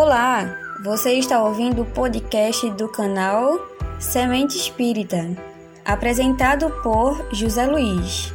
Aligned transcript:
Olá, 0.00 0.56
você 0.84 1.14
está 1.14 1.42
ouvindo 1.42 1.82
o 1.82 1.84
podcast 1.84 2.70
do 2.70 2.86
canal 2.86 3.58
Semente 3.98 4.56
Espírita, 4.56 5.36
apresentado 5.84 6.70
por 6.84 7.26
José 7.32 7.66
Luiz. 7.66 8.32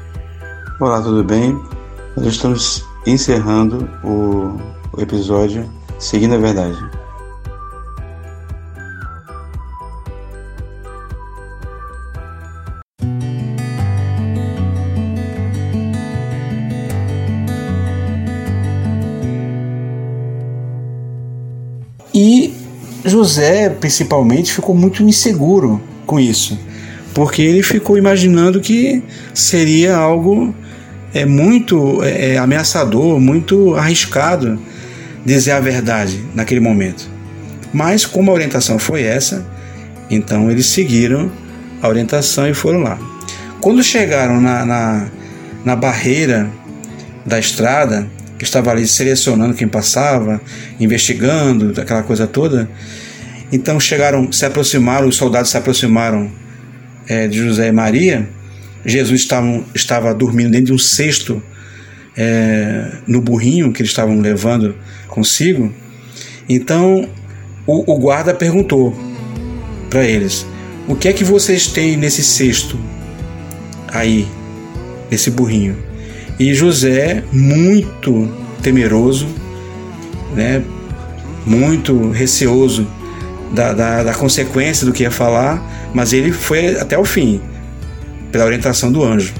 Olá, 0.77 1.01
tudo 1.01 1.23
bem? 1.23 1.57
Nós 2.17 2.27
estamos 2.27 2.85
encerrando 3.07 3.89
o, 4.03 4.59
episódio 4.99 5.65
Seguindo 5.99 6.35
a 6.35 6.37
Verdade. 6.37 6.77
José, 23.23 23.69
principalmente, 23.69 24.51
ficou 24.51 24.75
muito 24.75 25.01
inseguro 25.01 25.81
com 26.05 26.19
isso, 26.19 26.59
porque 27.13 27.41
ele 27.41 27.63
ficou 27.63 27.97
imaginando 27.97 28.59
que 28.59 29.01
seria 29.33 29.95
algo 29.95 30.53
é, 31.13 31.25
muito 31.25 32.03
é, 32.03 32.37
ameaçador, 32.37 33.21
muito 33.21 33.75
arriscado 33.75 34.59
dizer 35.25 35.51
a 35.51 35.61
verdade 35.61 36.21
naquele 36.35 36.59
momento. 36.59 37.09
Mas, 37.71 38.05
como 38.05 38.29
a 38.29 38.33
orientação 38.33 38.77
foi 38.77 39.03
essa, 39.03 39.45
então 40.09 40.51
eles 40.51 40.65
seguiram 40.65 41.31
a 41.81 41.87
orientação 41.87 42.47
e 42.47 42.53
foram 42.53 42.79
lá. 42.79 42.99
Quando 43.61 43.81
chegaram 43.81 44.41
na, 44.41 44.65
na, 44.65 45.07
na 45.63 45.75
barreira 45.77 46.51
da 47.25 47.39
estrada, 47.39 48.05
que 48.37 48.43
estava 48.43 48.71
ali 48.71 48.85
selecionando 48.85 49.53
quem 49.53 49.67
passava, 49.67 50.41
investigando, 50.77 51.79
aquela 51.79 52.03
coisa 52.03 52.27
toda. 52.27 52.69
Então 53.53 53.79
chegaram, 53.79 54.31
se 54.31 54.47
aproximaram, 54.47 55.07
os 55.07 55.15
soldados 55.15 55.51
se 55.51 55.57
aproximaram 55.57 56.31
é, 57.07 57.27
de 57.27 57.37
José 57.37 57.67
e 57.67 57.71
Maria. 57.71 58.27
Jesus 58.83 59.21
estava, 59.21 59.63
estava 59.75 60.11
dormindo 60.11 60.49
dentro 60.49 60.65
de 60.65 60.73
um 60.73 60.77
cesto 60.79 61.41
é, 62.17 62.97
no 63.05 63.21
burrinho 63.21 63.71
que 63.71 63.83
eles 63.83 63.91
estavam 63.91 64.19
levando 64.19 64.75
consigo. 65.07 65.71
Então 66.49 67.07
o, 67.67 67.93
o 67.93 67.99
guarda 67.99 68.33
perguntou 68.33 68.97
para 69.87 70.03
eles: 70.03 70.47
O 70.87 70.95
que 70.95 71.07
é 71.07 71.13
que 71.13 71.23
vocês 71.23 71.67
têm 71.67 71.95
nesse 71.95 72.23
cesto 72.23 72.75
aí, 73.87 74.27
nesse 75.11 75.29
burrinho? 75.29 75.77
E 76.39 76.55
José, 76.55 77.23
muito 77.31 78.27
temeroso, 78.63 79.27
né, 80.33 80.63
muito 81.45 82.09
receoso 82.09 82.87
da, 83.53 83.73
da, 83.73 84.03
da, 84.03 84.13
consequência 84.13 84.85
do 84.85 84.91
que 84.91 85.03
ia 85.03 85.11
falar, 85.11 85.91
mas 85.93 86.11
ele 86.11 86.31
foi 86.31 86.77
até 86.77 86.97
o 86.97 87.05
fim, 87.05 87.39
pela 88.31 88.45
orientação 88.45 88.91
do 88.91 89.03
anjo. 89.03 89.33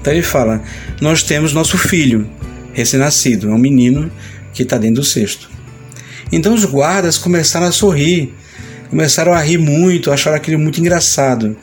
Então 0.00 0.12
ele 0.12 0.22
fala: 0.22 0.62
Nós 1.00 1.22
temos 1.22 1.52
nosso 1.52 1.78
filho, 1.78 2.28
recém-nascido, 2.72 3.48
é 3.50 3.54
um 3.54 3.58
menino 3.58 4.10
que 4.52 4.62
está 4.62 4.76
dentro 4.76 4.96
do 4.96 5.04
cesto. 5.04 5.48
Então 6.32 6.52
os 6.52 6.64
guardas 6.64 7.16
começaram 7.16 7.66
a 7.66 7.72
sorrir, 7.72 8.34
começaram 8.90 9.32
a 9.32 9.40
rir 9.40 9.58
muito, 9.58 10.10
acharam 10.10 10.36
aquilo 10.36 10.58
muito 10.58 10.80
engraçado, 10.80 11.56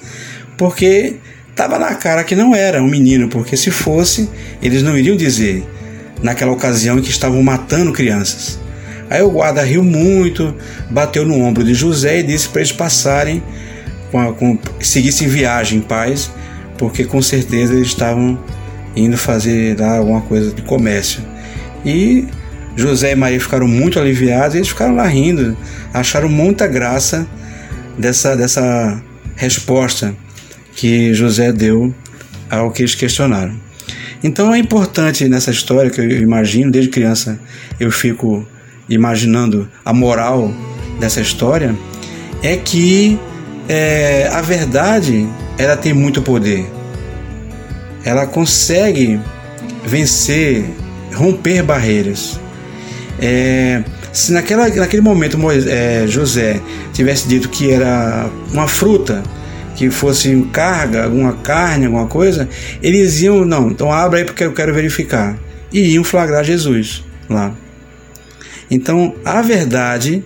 porque 0.57 1.17
Estava 1.51 1.77
na 1.77 1.93
cara 1.95 2.23
que 2.23 2.33
não 2.33 2.55
era 2.55 2.81
um 2.81 2.87
menino, 2.87 3.27
porque 3.27 3.57
se 3.57 3.69
fosse, 3.69 4.29
eles 4.63 4.81
não 4.81 4.97
iriam 4.97 5.17
dizer 5.17 5.63
naquela 6.23 6.51
ocasião 6.51 6.97
em 6.97 7.01
que 7.01 7.09
estavam 7.09 7.43
matando 7.43 7.91
crianças. 7.91 8.57
Aí 9.11 9.21
o 9.21 9.29
guarda 9.29 9.61
riu 9.61 9.83
muito, 9.83 10.55
bateu 10.89 11.25
no 11.25 11.37
ombro 11.41 11.65
de 11.65 11.73
José 11.73 12.21
e 12.21 12.23
disse 12.23 12.47
para 12.47 12.61
eles 12.61 12.71
passarem, 12.71 13.43
com, 14.09 14.33
com 14.33 14.57
seguissem 14.79 15.27
viagem 15.27 15.79
em 15.79 15.81
paz, 15.81 16.31
porque 16.77 17.03
com 17.03 17.21
certeza 17.21 17.73
eles 17.73 17.87
estavam 17.87 18.41
indo 18.95 19.17
fazer 19.17 19.77
lá 19.77 19.97
alguma 19.97 20.21
coisa 20.21 20.53
de 20.53 20.61
comércio. 20.61 21.21
E 21.85 22.25
José 22.77 23.11
e 23.11 23.15
Maria 23.15 23.37
ficaram 23.41 23.67
muito 23.67 23.99
aliviados 23.99 24.55
e 24.55 24.59
eles 24.59 24.69
ficaram 24.69 24.95
lá 24.95 25.07
rindo, 25.07 25.57
acharam 25.93 26.29
muita 26.29 26.65
graça 26.65 27.27
dessa, 27.97 28.33
dessa 28.37 29.03
resposta 29.35 30.15
que 30.73 31.13
José 31.13 31.51
deu 31.51 31.93
ao 32.49 32.71
que 32.71 32.81
eles 32.81 32.95
questionaram. 32.95 33.59
Então 34.23 34.53
é 34.53 34.57
importante 34.57 35.27
nessa 35.27 35.51
história 35.51 35.91
que 35.91 35.99
eu 35.99 36.09
imagino, 36.09 36.71
desde 36.71 36.89
criança 36.89 37.37
eu 37.77 37.91
fico 37.91 38.47
imaginando 38.93 39.69
a 39.83 39.93
moral 39.93 40.51
dessa 40.99 41.21
história, 41.21 41.75
é 42.43 42.55
que 42.57 43.19
é, 43.67 44.29
a 44.31 44.41
verdade 44.41 45.27
ela 45.57 45.77
tem 45.77 45.93
muito 45.93 46.21
poder. 46.21 46.65
Ela 48.03 48.25
consegue 48.25 49.19
vencer, 49.85 50.65
romper 51.13 51.63
barreiras. 51.63 52.39
É, 53.19 53.83
se 54.11 54.31
naquela, 54.33 54.67
naquele 54.67 55.01
momento 55.01 55.37
é, 55.67 56.05
José 56.07 56.59
tivesse 56.93 57.27
dito 57.27 57.49
que 57.49 57.71
era 57.71 58.29
uma 58.51 58.67
fruta, 58.67 59.23
que 59.75 59.89
fosse 59.89 60.47
carga, 60.51 61.05
alguma 61.05 61.33
carne, 61.33 61.85
alguma 61.85 62.07
coisa, 62.07 62.47
eles 62.83 63.21
iam, 63.21 63.45
não, 63.45 63.69
então 63.69 63.91
abra 63.91 64.19
aí 64.19 64.25
porque 64.25 64.43
eu 64.43 64.53
quero 64.53 64.73
verificar. 64.73 65.37
E 65.71 65.93
iam 65.93 66.03
flagrar 66.03 66.43
Jesus 66.43 67.03
lá. 67.29 67.53
Então, 68.71 69.13
a 69.25 69.41
verdade, 69.41 70.23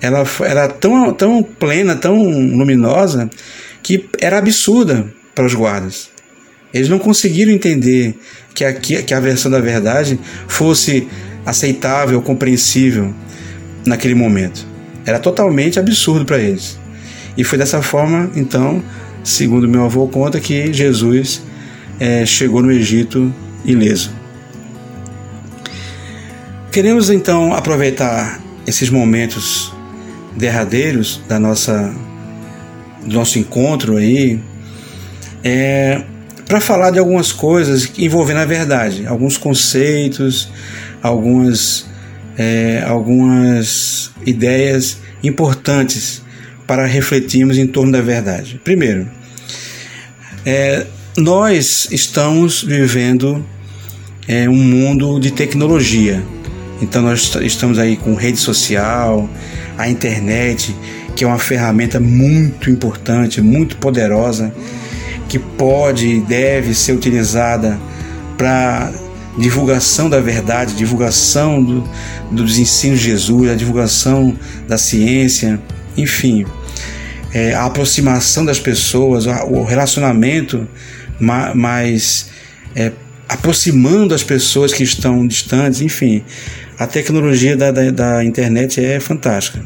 ela 0.00 0.24
era 0.40 0.68
tão, 0.68 1.12
tão 1.12 1.42
plena, 1.42 1.94
tão 1.94 2.16
luminosa, 2.16 3.28
que 3.82 4.08
era 4.18 4.38
absurda 4.38 5.06
para 5.34 5.44
os 5.44 5.54
guardas. 5.54 6.08
Eles 6.72 6.88
não 6.88 6.98
conseguiram 6.98 7.52
entender 7.52 8.18
que 8.54 8.64
a, 8.64 8.72
que 8.72 9.14
a 9.14 9.20
versão 9.20 9.50
da 9.50 9.60
verdade 9.60 10.18
fosse 10.46 11.06
aceitável, 11.44 12.20
compreensível 12.22 13.14
naquele 13.86 14.14
momento. 14.14 14.66
Era 15.06 15.18
totalmente 15.18 15.78
absurdo 15.78 16.24
para 16.24 16.38
eles. 16.38 16.78
E 17.36 17.44
foi 17.44 17.58
dessa 17.58 17.80
forma, 17.80 18.30
então, 18.34 18.82
segundo 19.22 19.68
meu 19.68 19.84
avô 19.84 20.08
conta, 20.08 20.40
que 20.40 20.72
Jesus 20.72 21.42
é, 22.00 22.26
chegou 22.26 22.62
no 22.62 22.72
Egito 22.72 23.32
ileso. 23.64 24.17
Queremos 26.70 27.08
então 27.08 27.54
aproveitar 27.54 28.40
esses 28.66 28.90
momentos 28.90 29.72
derradeiros 30.36 31.20
da 31.26 31.40
nossa 31.40 31.92
do 33.04 33.14
nosso 33.14 33.38
encontro 33.38 33.96
aí 33.96 34.38
é, 35.42 36.02
para 36.46 36.60
falar 36.60 36.90
de 36.90 36.98
algumas 36.98 37.32
coisas 37.32 37.90
envolvendo 37.96 38.38
a 38.40 38.44
verdade, 38.44 39.06
alguns 39.06 39.38
conceitos, 39.38 40.50
algumas 41.02 41.86
é, 42.36 42.84
algumas 42.86 44.10
ideias 44.26 44.98
importantes 45.22 46.22
para 46.66 46.86
refletirmos 46.86 47.56
em 47.56 47.66
torno 47.66 47.92
da 47.92 48.02
verdade. 48.02 48.60
Primeiro, 48.62 49.08
é, 50.44 50.86
nós 51.16 51.88
estamos 51.90 52.62
vivendo 52.62 53.44
é, 54.28 54.48
um 54.48 54.62
mundo 54.62 55.18
de 55.18 55.30
tecnologia. 55.30 56.22
Então 56.80 57.02
nós 57.02 57.34
estamos 57.42 57.78
aí 57.78 57.96
com 57.96 58.14
rede 58.14 58.38
social, 58.38 59.28
a 59.76 59.88
internet, 59.88 60.74
que 61.16 61.24
é 61.24 61.26
uma 61.26 61.38
ferramenta 61.38 61.98
muito 61.98 62.70
importante, 62.70 63.40
muito 63.40 63.76
poderosa, 63.76 64.54
que 65.28 65.38
pode 65.38 66.06
e 66.06 66.20
deve 66.20 66.74
ser 66.74 66.92
utilizada 66.92 67.78
para 68.36 68.92
divulgação 69.36 70.08
da 70.08 70.20
verdade, 70.20 70.74
divulgação 70.74 71.62
do, 71.62 71.88
dos 72.30 72.58
ensinos 72.58 73.00
de 73.00 73.06
Jesus, 73.06 73.50
a 73.50 73.54
divulgação 73.54 74.36
da 74.66 74.78
ciência, 74.78 75.60
enfim. 75.96 76.46
É, 77.32 77.52
a 77.52 77.66
aproximação 77.66 78.44
das 78.44 78.58
pessoas, 78.58 79.26
o 79.26 79.62
relacionamento 79.62 80.66
mais 81.20 82.30
é, 82.74 82.92
aproximando 83.28 84.14
as 84.14 84.22
pessoas 84.22 84.72
que 84.72 84.82
estão 84.82 85.26
distantes, 85.26 85.82
enfim, 85.82 86.24
a 86.78 86.86
tecnologia 86.86 87.56
da, 87.56 87.70
da, 87.70 87.90
da 87.90 88.24
internet 88.24 88.84
é 88.84 89.00
fantástica. 89.00 89.62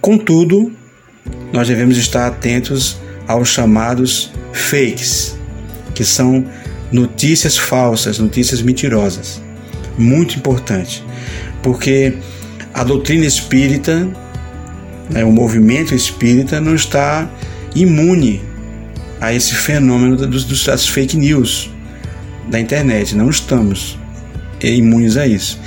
Contudo, 0.00 0.72
nós 1.52 1.68
devemos 1.68 1.96
estar 1.96 2.26
atentos 2.26 2.96
aos 3.26 3.48
chamados 3.48 4.32
fakes, 4.52 5.36
que 5.94 6.04
são 6.04 6.44
notícias 6.90 7.56
falsas, 7.56 8.18
notícias 8.18 8.62
mentirosas. 8.62 9.40
Muito 9.96 10.36
importante, 10.36 11.04
porque 11.62 12.14
a 12.72 12.84
doutrina 12.84 13.26
espírita 13.26 14.08
né, 15.10 15.24
o 15.24 15.32
movimento 15.32 15.94
espírita 15.94 16.60
não 16.60 16.74
está 16.74 17.28
imune 17.74 18.40
a 19.20 19.34
esse 19.34 19.54
fenômeno 19.54 20.16
dos, 20.16 20.64
das 20.64 20.86
fake 20.86 21.16
news 21.16 21.68
da 22.48 22.60
internet. 22.60 23.14
Não 23.16 23.28
estamos. 23.28 23.98
imunes 24.62 25.16
a 25.16 25.26
isso. 25.26 25.58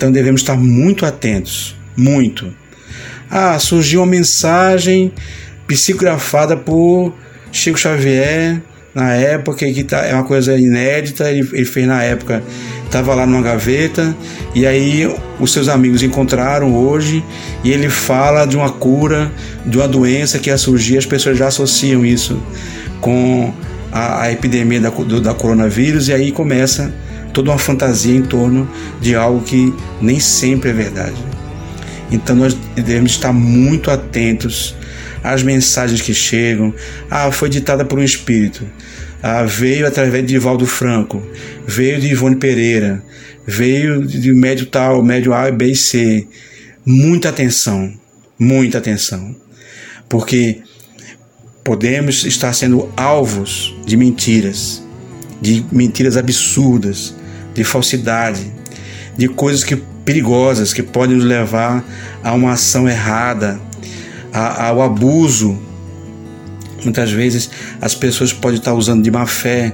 Então 0.00 0.10
devemos 0.10 0.40
estar 0.40 0.56
muito 0.56 1.04
atentos, 1.04 1.76
muito. 1.94 2.50
Ah, 3.30 3.58
surgiu 3.58 4.00
uma 4.00 4.06
mensagem 4.06 5.12
psicografada 5.66 6.56
por 6.56 7.12
Chico 7.52 7.78
Xavier 7.78 8.62
na 8.94 9.12
época, 9.12 9.70
que 9.70 9.84
tá, 9.84 9.98
é 10.06 10.14
uma 10.14 10.24
coisa 10.24 10.56
inédita, 10.56 11.30
ele, 11.30 11.46
ele 11.52 11.66
fez 11.66 11.86
na 11.86 12.02
época, 12.02 12.42
estava 12.86 13.14
lá 13.14 13.26
numa 13.26 13.42
gaveta, 13.42 14.16
e 14.54 14.66
aí 14.66 15.06
os 15.38 15.52
seus 15.52 15.68
amigos 15.68 16.02
encontraram 16.02 16.74
hoje, 16.74 17.22
e 17.62 17.70
ele 17.70 17.90
fala 17.90 18.46
de 18.46 18.56
uma 18.56 18.70
cura, 18.70 19.30
de 19.66 19.76
uma 19.76 19.86
doença 19.86 20.38
que 20.38 20.48
ia 20.48 20.56
surgir, 20.56 20.96
as 20.96 21.04
pessoas 21.04 21.36
já 21.36 21.48
associam 21.48 22.06
isso 22.06 22.42
com 23.02 23.52
a, 23.92 24.22
a 24.22 24.32
epidemia 24.32 24.80
da, 24.80 24.88
do, 24.88 25.20
da 25.20 25.34
coronavírus, 25.34 26.08
e 26.08 26.14
aí 26.14 26.32
começa 26.32 26.90
toda 27.32 27.50
uma 27.50 27.58
fantasia 27.58 28.14
em 28.14 28.22
torno 28.22 28.68
de 29.00 29.14
algo 29.14 29.42
que 29.42 29.72
nem 30.00 30.20
sempre 30.20 30.70
é 30.70 30.72
verdade. 30.72 31.16
Então 32.10 32.34
nós 32.34 32.54
devemos 32.74 33.12
estar 33.12 33.32
muito 33.32 33.90
atentos 33.90 34.74
às 35.22 35.42
mensagens 35.42 36.00
que 36.00 36.14
chegam. 36.14 36.74
Ah, 37.10 37.30
foi 37.30 37.48
ditada 37.48 37.84
por 37.84 37.98
um 37.98 38.02
espírito. 38.02 38.66
Ah, 39.22 39.44
veio 39.44 39.86
através 39.86 40.26
de 40.26 40.38
Valdo 40.38 40.66
Franco, 40.66 41.22
veio 41.66 42.00
de 42.00 42.08
Ivone 42.08 42.36
Pereira, 42.36 43.02
veio 43.46 44.06
de 44.06 44.32
médio 44.32 44.66
tal, 44.66 45.02
médio 45.02 45.34
A, 45.34 45.50
B 45.50 45.66
e 45.66 45.76
C. 45.76 46.26
Muita 46.86 47.28
atenção, 47.28 47.92
muita 48.38 48.78
atenção. 48.78 49.36
Porque 50.08 50.62
podemos 51.62 52.24
estar 52.24 52.52
sendo 52.54 52.90
alvos 52.96 53.76
de 53.84 53.96
mentiras, 53.96 54.82
de 55.40 55.64
mentiras 55.70 56.16
absurdas, 56.16 57.14
de 57.54 57.64
falsidade, 57.64 58.52
de 59.16 59.28
coisas 59.28 59.64
que 59.64 59.76
perigosas 60.04 60.72
que 60.72 60.82
podem 60.82 61.16
nos 61.16 61.24
levar 61.24 61.84
a 62.22 62.32
uma 62.32 62.52
ação 62.52 62.88
errada, 62.88 63.60
a, 64.32 64.66
ao 64.68 64.82
abuso. 64.82 65.58
Muitas 66.82 67.10
vezes 67.10 67.50
as 67.80 67.94
pessoas 67.94 68.32
podem 68.32 68.58
estar 68.58 68.74
usando 68.74 69.02
de 69.02 69.10
má 69.10 69.26
fé 69.26 69.72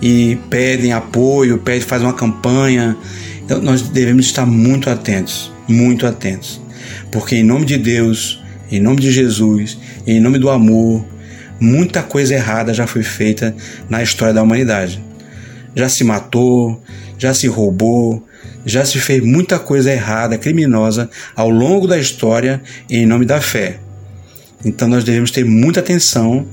e 0.00 0.38
pedem 0.48 0.92
apoio, 0.92 1.58
pedem, 1.58 1.80
fazem 1.80 2.06
uma 2.06 2.14
campanha. 2.14 2.96
Então 3.44 3.60
nós 3.60 3.82
devemos 3.82 4.26
estar 4.26 4.46
muito 4.46 4.88
atentos, 4.88 5.52
muito 5.68 6.06
atentos. 6.06 6.60
Porque 7.10 7.36
em 7.36 7.42
nome 7.42 7.66
de 7.66 7.76
Deus, 7.76 8.42
em 8.70 8.80
nome 8.80 9.00
de 9.00 9.10
Jesus, 9.10 9.78
em 10.06 10.20
nome 10.20 10.38
do 10.38 10.48
amor, 10.48 11.04
muita 11.60 12.02
coisa 12.02 12.34
errada 12.34 12.72
já 12.72 12.86
foi 12.86 13.02
feita 13.02 13.54
na 13.88 14.02
história 14.02 14.34
da 14.34 14.42
humanidade. 14.42 15.05
Já 15.76 15.88
se 15.88 16.02
matou, 16.02 16.82
já 17.16 17.32
se 17.32 17.46
roubou, 17.46 18.26
já 18.64 18.84
se 18.84 18.98
fez 18.98 19.22
muita 19.22 19.58
coisa 19.58 19.92
errada, 19.92 20.36
criminosa 20.36 21.08
ao 21.36 21.48
longo 21.48 21.86
da 21.86 21.98
história 21.98 22.60
em 22.90 23.06
nome 23.06 23.24
da 23.24 23.40
fé. 23.40 23.78
Então 24.64 24.88
nós 24.88 25.04
devemos 25.04 25.30
ter 25.30 25.44
muita 25.44 25.78
atenção, 25.78 26.46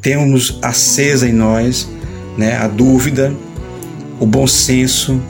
temos 0.00 0.58
acesa 0.62 1.28
em 1.28 1.32
nós 1.32 1.88
né, 2.38 2.56
a 2.56 2.68
dúvida, 2.68 3.34
o 4.20 4.26
bom 4.26 4.46
senso. 4.46 5.20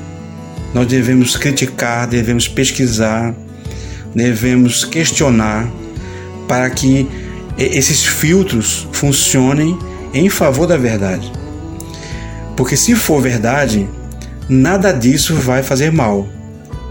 Nós 0.74 0.86
devemos 0.86 1.36
criticar, 1.36 2.06
devemos 2.06 2.46
pesquisar, 2.46 3.34
devemos 4.14 4.84
questionar 4.84 5.68
para 6.46 6.68
que 6.68 7.08
esses 7.56 8.04
filtros 8.04 8.86
funcionem 8.92 9.76
em 10.12 10.28
favor 10.28 10.66
da 10.66 10.76
verdade. 10.76 11.32
Porque 12.56 12.76
se 12.76 12.94
for 12.94 13.20
verdade, 13.20 13.88
nada 14.48 14.92
disso 14.92 15.34
vai 15.34 15.62
fazer 15.62 15.92
mal. 15.92 16.28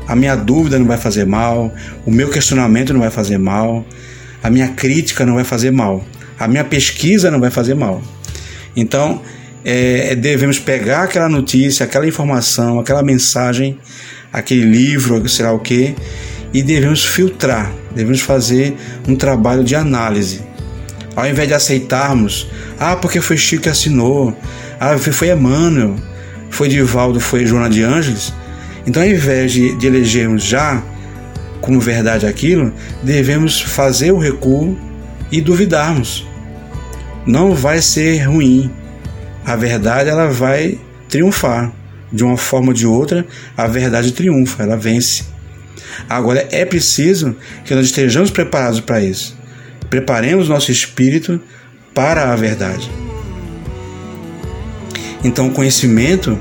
A 0.07 0.15
minha 0.15 0.35
dúvida 0.35 0.79
não 0.79 0.87
vai 0.87 0.97
fazer 0.97 1.25
mal, 1.25 1.71
o 2.05 2.11
meu 2.11 2.29
questionamento 2.29 2.93
não 2.93 3.01
vai 3.01 3.11
fazer 3.11 3.37
mal, 3.37 3.85
a 4.41 4.49
minha 4.49 4.69
crítica 4.69 5.25
não 5.25 5.35
vai 5.35 5.43
fazer 5.43 5.71
mal, 5.71 6.03
a 6.39 6.47
minha 6.47 6.63
pesquisa 6.63 7.29
não 7.29 7.39
vai 7.39 7.51
fazer 7.51 7.75
mal. 7.75 8.01
Então, 8.75 9.21
é, 9.63 10.11
é 10.11 10.15
devemos 10.15 10.57
pegar 10.57 11.03
aquela 11.03 11.29
notícia, 11.29 11.83
aquela 11.83 12.07
informação, 12.07 12.79
aquela 12.79 13.03
mensagem, 13.03 13.77
aquele 14.31 14.63
livro, 14.63 15.27
sei 15.27 15.45
lá 15.45 15.51
o 15.51 15.59
que, 15.59 15.95
e 16.53 16.63
devemos 16.63 17.05
filtrar, 17.05 17.71
devemos 17.95 18.21
fazer 18.21 18.75
um 19.07 19.15
trabalho 19.15 19.63
de 19.63 19.75
análise. 19.75 20.41
Ao 21.15 21.27
invés 21.27 21.47
de 21.47 21.53
aceitarmos, 21.53 22.49
ah, 22.79 22.95
porque 22.95 23.19
foi 23.19 23.37
Chico 23.37 23.63
que 23.63 23.69
assinou, 23.69 24.35
ah, 24.79 24.97
foi 24.97 25.29
Emmanuel, 25.29 25.95
foi 26.49 26.69
Divaldo, 26.69 27.19
foi 27.19 27.45
Joana 27.45 27.69
de 27.69 27.83
Ângeles. 27.83 28.33
Então, 28.87 29.03
ao 29.03 29.09
invés 29.09 29.51
de, 29.51 29.75
de 29.75 29.87
elegermos 29.87 30.43
já 30.43 30.81
como 31.61 31.79
verdade 31.79 32.25
aquilo, 32.25 32.73
devemos 33.03 33.61
fazer 33.61 34.11
o 34.11 34.17
recuo 34.17 34.77
e 35.31 35.41
duvidarmos. 35.41 36.25
Não 37.25 37.53
vai 37.53 37.81
ser 37.81 38.23
ruim. 38.23 38.71
A 39.45 39.55
verdade 39.55 40.09
ela 40.09 40.27
vai 40.27 40.79
triunfar. 41.09 41.71
De 42.11 42.23
uma 42.23 42.37
forma 42.37 42.69
ou 42.69 42.73
de 42.73 42.87
outra, 42.87 43.23
a 43.55 43.67
verdade 43.67 44.13
triunfa, 44.13 44.63
ela 44.63 44.75
vence. 44.75 45.25
Agora 46.09 46.47
é 46.51 46.65
preciso 46.65 47.35
que 47.65 47.75
nós 47.75 47.85
estejamos 47.85 48.31
preparados 48.31 48.79
para 48.79 49.01
isso. 49.01 49.37
Preparemos 49.89 50.49
nosso 50.49 50.71
espírito 50.71 51.39
para 51.93 52.31
a 52.31 52.35
verdade. 52.35 52.89
Então, 55.23 55.47
o 55.47 55.51
conhecimento 55.51 56.37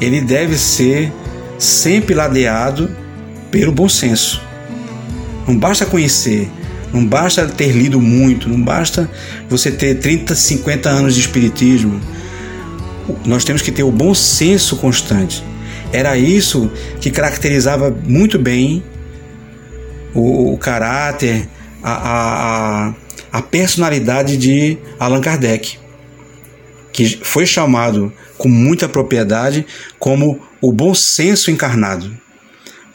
ele 0.00 0.20
deve 0.20 0.56
ser 0.56 1.12
sempre 1.58 2.14
ladeado 2.14 2.90
pelo 3.50 3.72
bom 3.72 3.88
senso. 3.88 4.42
Não 5.46 5.56
basta 5.56 5.86
conhecer, 5.86 6.50
não 6.92 7.04
basta 7.04 7.46
ter 7.46 7.72
lido 7.72 8.00
muito, 8.00 8.48
não 8.48 8.60
basta 8.60 9.08
você 9.48 9.70
ter 9.70 9.96
30, 9.98 10.34
50 10.34 10.88
anos 10.88 11.14
de 11.14 11.20
espiritismo. 11.20 12.00
Nós 13.24 13.44
temos 13.44 13.62
que 13.62 13.70
ter 13.70 13.82
o 13.82 13.90
bom 13.90 14.14
senso 14.14 14.76
constante. 14.76 15.42
Era 15.92 16.18
isso 16.18 16.70
que 17.00 17.10
caracterizava 17.10 17.94
muito 18.06 18.38
bem 18.38 18.82
o, 20.12 20.52
o 20.52 20.58
caráter, 20.58 21.48
a, 21.82 22.90
a, 23.30 23.38
a 23.38 23.42
personalidade 23.42 24.36
de 24.36 24.76
Allan 24.98 25.20
Kardec 25.20 25.78
que 26.96 27.18
foi 27.22 27.44
chamado 27.44 28.10
com 28.38 28.48
muita 28.48 28.88
propriedade 28.88 29.66
como 29.98 30.40
o 30.62 30.72
bom 30.72 30.94
senso 30.94 31.50
encarnado. 31.50 32.10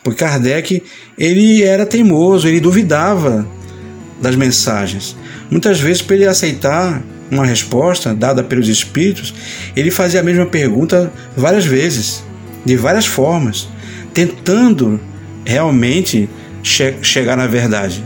Porque 0.03 0.23
Kardec, 0.25 0.81
ele 1.15 1.61
era 1.61 1.85
teimoso, 1.85 2.47
ele 2.47 2.59
duvidava 2.59 3.47
das 4.19 4.35
mensagens. 4.35 5.15
Muitas 5.51 5.79
vezes, 5.79 6.01
para 6.01 6.15
ele 6.15 6.25
aceitar 6.25 6.99
uma 7.29 7.45
resposta 7.45 8.11
dada 8.11 8.43
pelos 8.43 8.67
espíritos, 8.67 9.35
ele 9.75 9.91
fazia 9.91 10.21
a 10.21 10.23
mesma 10.23 10.47
pergunta 10.47 11.13
várias 11.37 11.65
vezes, 11.65 12.23
de 12.65 12.75
várias 12.75 13.05
formas, 13.05 13.67
tentando 14.15 14.99
realmente 15.45 16.27
che 16.63 16.95
chegar 17.03 17.37
na 17.37 17.45
verdade. 17.45 18.03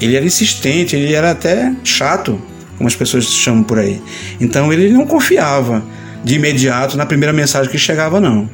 Ele 0.00 0.16
era 0.16 0.24
insistente, 0.24 0.96
ele 0.96 1.12
era 1.12 1.32
até 1.32 1.70
chato 1.84 2.40
como 2.80 2.88
as 2.88 2.96
pessoas 2.96 3.26
chamam 3.26 3.62
por 3.62 3.78
aí. 3.78 4.00
Então 4.40 4.72
ele 4.72 4.88
não 4.88 5.04
confiava 5.04 5.84
de 6.24 6.36
imediato 6.36 6.96
na 6.96 7.04
primeira 7.04 7.30
mensagem 7.30 7.70
que 7.70 7.76
chegava, 7.76 8.18
não. 8.18 8.48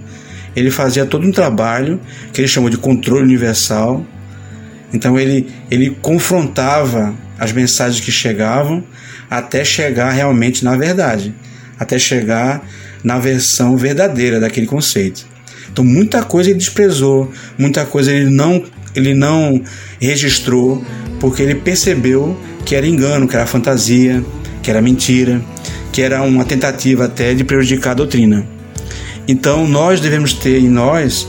Ele 0.56 0.68
fazia 0.68 1.06
todo 1.06 1.24
um 1.24 1.30
trabalho 1.30 2.00
que 2.32 2.40
ele 2.40 2.48
chamou 2.48 2.68
de 2.68 2.76
controle 2.76 3.22
universal. 3.22 4.04
Então 4.92 5.16
ele, 5.16 5.46
ele 5.70 5.96
confrontava 6.02 7.14
as 7.38 7.52
mensagens 7.52 8.04
que 8.04 8.10
chegavam 8.10 8.82
até 9.30 9.64
chegar 9.64 10.10
realmente 10.10 10.64
na 10.64 10.76
verdade, 10.76 11.32
até 11.78 11.96
chegar 11.96 12.66
na 13.04 13.20
versão 13.20 13.76
verdadeira 13.76 14.40
daquele 14.40 14.66
conceito. 14.66 15.24
Então 15.70 15.84
muita 15.84 16.24
coisa 16.24 16.50
ele 16.50 16.58
desprezou, 16.58 17.30
muita 17.56 17.86
coisa 17.86 18.12
ele 18.12 18.28
não 18.28 18.64
ele 18.92 19.14
não 19.14 19.62
registrou 20.00 20.84
porque 21.20 21.42
ele 21.42 21.54
percebeu 21.54 22.36
que 22.66 22.74
era 22.74 22.86
engano, 22.86 23.28
que 23.28 23.36
era 23.36 23.46
fantasia, 23.46 24.22
que 24.60 24.68
era 24.68 24.82
mentira, 24.82 25.40
que 25.92 26.02
era 26.02 26.20
uma 26.22 26.44
tentativa 26.44 27.04
até 27.04 27.32
de 27.32 27.44
prejudicar 27.44 27.92
a 27.92 27.94
doutrina. 27.94 28.44
Então 29.28 29.66
nós 29.66 30.00
devemos 30.00 30.32
ter 30.32 30.58
em 30.58 30.68
nós, 30.68 31.28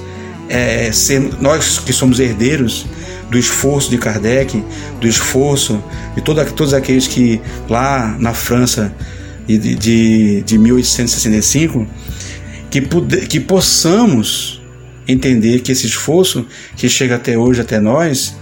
é, 0.49 0.91
ser, 0.91 1.21
nós 1.39 1.77
que 1.77 1.93
somos 1.93 2.19
herdeiros 2.19 2.87
do 3.29 3.37
esforço 3.37 3.91
de 3.91 3.99
Kardec, 3.99 4.63
do 4.99 5.07
esforço 5.07 5.81
de 6.15 6.21
toda, 6.21 6.43
todos 6.43 6.73
aqueles 6.73 7.05
que 7.05 7.39
lá 7.69 8.15
na 8.19 8.33
França 8.33 8.93
de, 9.47 9.75
de, 9.75 10.41
de 10.41 10.57
1865, 10.57 11.87
que, 12.71 12.81
que 13.27 13.39
possamos 13.39 14.59
entender 15.07 15.61
que 15.61 15.71
esse 15.71 15.85
esforço 15.85 16.47
que 16.75 16.89
chega 16.89 17.15
até 17.15 17.37
hoje, 17.37 17.61
até 17.61 17.79
nós, 17.79 18.35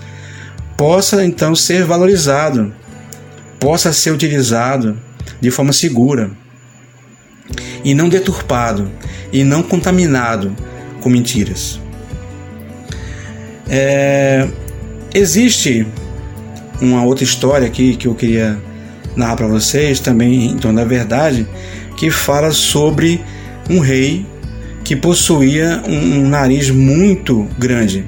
possa 0.77 1.25
então 1.25 1.53
ser 1.55 1.83
valorizado 1.83 2.73
possa 3.59 3.91
ser 3.93 4.11
utilizado 4.11 4.97
de 5.39 5.51
forma 5.51 5.73
segura 5.73 6.31
e 7.83 7.93
não 7.93 8.09
deturpado 8.09 8.89
e 9.31 9.43
não 9.43 9.61
contaminado 9.61 10.55
com 11.01 11.09
mentiras. 11.09 11.79
É, 13.67 14.47
existe 15.13 15.85
uma 16.81 17.03
outra 17.03 17.23
história 17.23 17.67
aqui 17.67 17.95
que 17.95 18.07
eu 18.07 18.15
queria 18.15 18.57
narrar 19.15 19.35
para 19.35 19.47
vocês, 19.47 19.99
também 19.99 20.55
torno 20.57 20.77
da 20.77 20.85
verdade, 20.85 21.47
que 21.95 22.11
fala 22.11 22.51
sobre 22.51 23.23
um 23.69 23.79
rei 23.79 24.25
que 24.83 24.95
possuía 24.95 25.81
um, 25.87 26.19
um 26.19 26.29
nariz 26.29 26.69
muito 26.69 27.47
grande. 27.57 28.05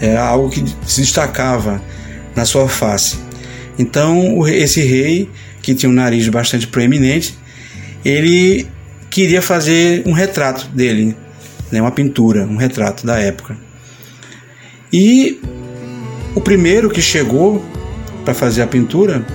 Era 0.00 0.24
algo 0.24 0.50
que 0.50 0.64
se 0.86 1.00
destacava 1.00 1.80
na 2.34 2.44
sua 2.44 2.68
face. 2.68 3.25
Então, 3.78 4.46
esse 4.46 4.82
rei, 4.82 5.28
que 5.62 5.74
tinha 5.74 5.90
um 5.90 5.92
nariz 5.92 6.28
bastante 6.28 6.66
proeminente, 6.66 7.36
ele 8.04 8.66
queria 9.10 9.42
fazer 9.42 10.02
um 10.06 10.12
retrato 10.12 10.68
dele, 10.68 11.16
né, 11.70 11.80
uma 11.80 11.90
pintura, 11.90 12.46
um 12.46 12.56
retrato 12.56 13.06
da 13.06 13.18
época. 13.18 13.56
E 14.92 15.40
o 16.34 16.40
primeiro 16.40 16.88
que 16.88 17.02
chegou 17.02 17.64
para 18.24 18.34
fazer 18.34 18.62
a 18.62 18.66
pintura, 18.66 19.26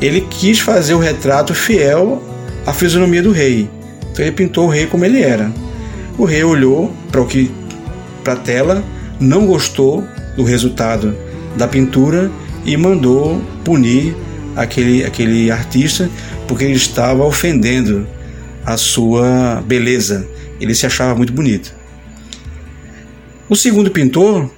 ele 0.00 0.20
quis 0.22 0.60
fazer 0.60 0.94
o 0.94 0.98
retrato 0.98 1.54
fiel 1.54 2.22
à 2.66 2.72
fisionomia 2.72 3.22
do 3.22 3.32
rei. 3.32 3.68
Então 4.10 4.24
ele 4.24 4.32
pintou 4.32 4.66
o 4.66 4.70
rei 4.70 4.86
como 4.86 5.04
ele 5.04 5.22
era. 5.22 5.52
O 6.16 6.24
rei 6.24 6.42
olhou 6.42 6.92
para 7.10 7.20
o 7.20 7.26
que 7.26 7.50
para 8.28 8.34
a 8.34 8.36
tela, 8.36 8.84
não 9.18 9.46
gostou 9.46 10.04
do 10.36 10.44
resultado 10.44 11.16
da 11.56 11.66
pintura 11.66 12.30
e 12.68 12.76
mandou 12.76 13.42
punir 13.64 14.14
aquele, 14.54 15.02
aquele 15.02 15.50
artista 15.50 16.10
porque 16.46 16.64
ele 16.64 16.74
estava 16.74 17.24
ofendendo 17.24 18.06
a 18.64 18.76
sua 18.76 19.62
beleza. 19.66 20.28
Ele 20.60 20.74
se 20.74 20.84
achava 20.84 21.14
muito 21.14 21.32
bonito. 21.32 21.74
O 23.48 23.56
segundo 23.56 23.90
pintor, 23.90 24.50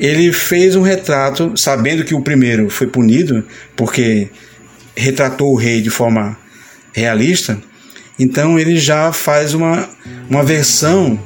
ele 0.00 0.32
fez 0.32 0.74
um 0.74 0.82
retrato, 0.82 1.52
sabendo 1.56 2.04
que 2.04 2.14
o 2.14 2.20
primeiro 2.20 2.68
foi 2.68 2.88
punido 2.88 3.44
porque 3.76 4.28
retratou 4.96 5.52
o 5.52 5.56
rei 5.56 5.80
de 5.80 5.90
forma 5.90 6.36
realista, 6.92 7.56
então 8.18 8.58
ele 8.58 8.76
já 8.76 9.12
faz 9.12 9.54
uma, 9.54 9.88
uma 10.28 10.42
versão 10.42 11.16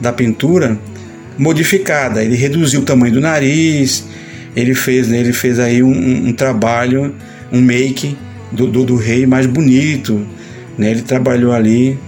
da 0.00 0.12
pintura 0.12 0.78
modificada. 1.36 2.22
Ele 2.22 2.36
reduziu 2.36 2.82
o 2.82 2.84
tamanho 2.84 3.14
do 3.14 3.20
nariz, 3.20 4.04
ele 4.60 4.74
fez, 4.74 5.08
né, 5.08 5.18
ele 5.18 5.32
fez 5.32 5.58
aí 5.58 5.82
um, 5.82 6.28
um, 6.28 6.32
trabalho, 6.32 7.14
um 7.52 7.60
make 7.60 8.16
do, 8.50 8.66
do, 8.66 8.84
do, 8.84 8.96
rei 8.96 9.26
mais 9.26 9.46
bonito. 9.46 10.26
Né? 10.76 10.90
Ele 10.90 11.02
trabalhou 11.02 11.52
ali 11.52 11.98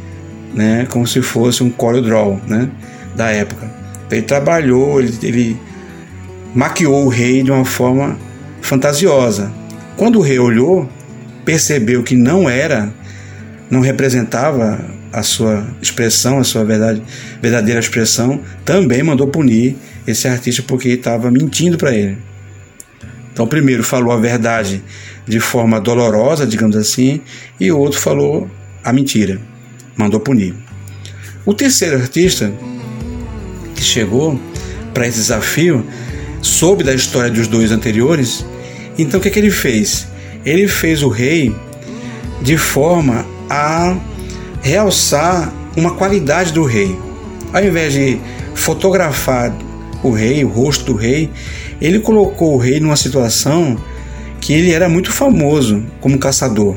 né, 0.54 0.86
como 0.90 1.06
se 1.06 1.22
fosse 1.22 1.62
um 1.62 1.72
draw 2.02 2.40
né, 2.46 2.68
da 3.14 3.30
época. 3.30 3.70
Então, 4.06 4.18
ele 4.18 4.26
trabalhou, 4.26 5.00
ele, 5.00 5.14
ele 5.22 5.56
maquiou 6.54 7.06
o 7.06 7.08
rei 7.08 7.42
de 7.42 7.50
uma 7.50 7.64
forma 7.64 8.18
fantasiosa. 8.60 9.52
Quando 9.96 10.18
o 10.18 10.22
rei 10.22 10.38
olhou, 10.38 10.88
percebeu 11.44 12.02
que 12.02 12.14
não 12.14 12.48
era, 12.48 12.92
não 13.70 13.80
representava 13.80 14.84
a 15.12 15.22
sua 15.22 15.66
expressão, 15.80 16.38
a 16.38 16.44
sua 16.44 16.64
verdade, 16.64 17.02
verdadeira 17.40 17.78
expressão, 17.78 18.40
também 18.64 19.02
mandou 19.02 19.26
punir 19.28 19.76
esse 20.06 20.26
artista 20.26 20.62
porque 20.66 20.88
estava 20.88 21.30
mentindo 21.30 21.76
para 21.76 21.94
ele. 21.94 22.18
Então, 23.32 23.46
primeiro 23.46 23.82
falou 23.82 24.12
a 24.12 24.16
verdade 24.16 24.82
de 25.26 25.40
forma 25.40 25.80
dolorosa, 25.80 26.46
digamos 26.46 26.76
assim, 26.76 27.20
e 27.58 27.72
o 27.72 27.78
outro 27.78 27.98
falou 27.98 28.50
a 28.84 28.92
mentira, 28.92 29.40
mandou 29.96 30.20
punir. 30.20 30.54
O 31.44 31.54
terceiro 31.54 31.96
artista 31.96 32.52
que 33.74 33.82
chegou 33.82 34.38
para 34.92 35.06
esse 35.06 35.18
desafio 35.18 35.84
soube 36.40 36.84
da 36.84 36.94
história 36.94 37.30
dos 37.30 37.48
dois 37.48 37.72
anteriores, 37.72 38.44
então 38.98 39.18
o 39.18 39.22
que, 39.22 39.28
é 39.28 39.30
que 39.30 39.38
ele 39.38 39.50
fez? 39.50 40.06
Ele 40.44 40.68
fez 40.68 41.02
o 41.02 41.08
rei 41.08 41.54
de 42.42 42.58
forma 42.58 43.24
a 43.48 43.96
realçar 44.60 45.52
uma 45.76 45.94
qualidade 45.94 46.52
do 46.52 46.64
rei. 46.64 46.96
Ao 47.52 47.64
invés 47.64 47.92
de 47.92 48.18
fotografar 48.54 49.52
o 50.02 50.10
rei, 50.10 50.44
o 50.44 50.48
rosto 50.48 50.86
do 50.86 50.94
rei, 50.94 51.30
ele 51.82 51.98
colocou 51.98 52.54
o 52.54 52.58
rei 52.58 52.78
numa 52.78 52.94
situação 52.94 53.76
que 54.40 54.52
ele 54.52 54.70
era 54.70 54.88
muito 54.88 55.10
famoso 55.10 55.84
como 56.00 56.16
caçador. 56.16 56.76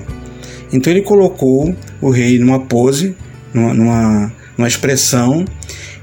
Então 0.74 0.92
ele 0.92 1.04
colocou 1.04 1.76
o 2.02 2.10
rei 2.10 2.40
numa 2.40 2.60
pose, 2.60 3.16
numa, 3.54 3.74
numa, 3.74 4.34
numa 4.58 4.68
expressão 4.68 5.46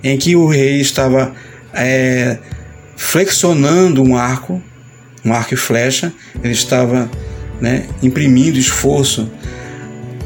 em 0.05 0.17
que 0.17 0.37
o 0.37 0.47
rei 0.47 0.81
estava 0.81 1.33
é, 1.75 2.39
flexionando 2.97 4.03
um 4.03 4.17
arco, 4.17 4.63
um 5.25 5.33
arco 5.33 5.55
e 5.55 5.57
flecha, 5.57 6.13
ele 6.43 6.53
estava 6.53 7.11
né, 7.61 7.87
imprimindo 8.03 8.57
esforço, 8.57 9.29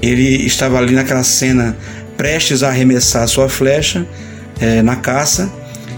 ele 0.03 0.47
estava 0.47 0.77
ali 0.79 0.95
naquela 0.95 1.23
cena 1.23 1.77
prestes 2.17 2.63
a 2.63 2.69
arremessar 2.69 3.27
sua 3.27 3.49
flecha 3.49 4.07
é, 4.61 4.83
na 4.83 4.97
caça. 4.97 5.51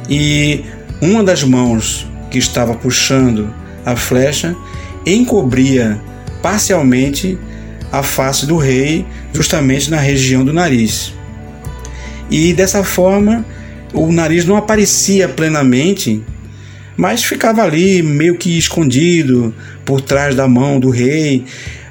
E 0.09 0.65
uma 1.01 1.23
das 1.23 1.43
mãos 1.43 2.08
que 2.31 2.39
estava 2.39 2.75
puxando 2.75 3.53
a 3.85 3.97
flecha 3.97 4.55
encobria 5.07 6.01
parcialmente 6.43 7.39
a 7.91 8.03
face 8.03 8.47
do 8.47 8.57
rei, 8.57 9.07
justamente 9.33 9.91
na 9.91 9.99
região 9.99 10.45
do 10.45 10.53
nariz. 10.53 11.15
E 12.31 12.53
dessa 12.53 12.85
forma, 12.85 13.45
o 13.93 14.13
nariz 14.13 14.45
não 14.45 14.57
aparecia 14.57 15.29
plenamente, 15.29 16.23
mas 16.97 17.25
ficava 17.25 17.63
ali 17.63 18.03
meio 18.03 18.37
que 18.37 18.59
escondido 18.59 19.55
por 19.85 20.01
trás 20.01 20.35
da 20.35 20.47
mão 20.47 20.79
do 20.79 20.91
rei. 20.91 21.45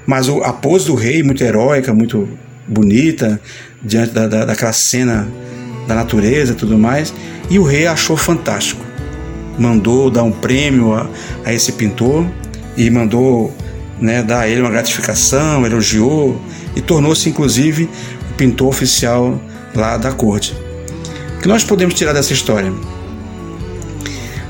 Mas 0.05 0.29
a 0.29 0.53
pose 0.53 0.85
do 0.85 0.95
rei, 0.95 1.23
muito 1.23 1.43
heróica, 1.43 1.93
muito 1.93 2.29
bonita, 2.67 3.41
diante 3.81 4.13
da, 4.13 4.27
da, 4.27 4.45
daquela 4.45 4.73
cena 4.73 5.27
da 5.87 5.95
natureza 5.95 6.53
e 6.53 6.55
tudo 6.55 6.77
mais. 6.77 7.13
E 7.49 7.57
o 7.57 7.63
rei 7.63 7.87
achou 7.87 8.15
fantástico. 8.15 8.86
Mandou 9.57 10.09
dar 10.09 10.23
um 10.23 10.31
prêmio 10.31 10.93
a, 10.93 11.09
a 11.43 11.53
esse 11.53 11.71
pintor 11.71 12.25
e 12.75 12.89
mandou 12.89 13.53
né, 13.99 14.21
dar 14.21 14.41
a 14.41 14.47
ele 14.47 14.61
uma 14.61 14.69
gratificação, 14.69 15.65
elogiou 15.65 16.39
e 16.75 16.81
tornou-se 16.81 17.27
inclusive 17.27 17.89
o 18.31 18.33
pintor 18.35 18.67
oficial 18.67 19.41
lá 19.73 19.97
da 19.97 20.11
corte. 20.11 20.53
O 21.37 21.41
que 21.41 21.47
nós 21.47 21.63
podemos 21.63 21.93
tirar 21.93 22.13
dessa 22.13 22.33
história? 22.33 22.71